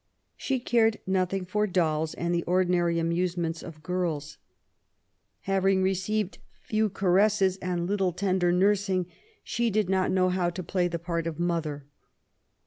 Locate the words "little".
7.85-8.11